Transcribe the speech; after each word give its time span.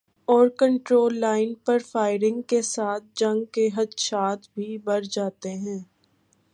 Over control 0.27 1.19
line 1.19 1.53
پر 1.65 1.77
firing 1.85 2.41
کے 2.47 2.61
ساتھ 2.65 3.03
جنگ 3.15 3.43
کے 3.51 3.69
خدشات 3.69 4.47
بھی 4.55 4.77
بڑھ 4.77 5.05
جاتے 5.05 5.53
ہیں۔ 5.55 5.79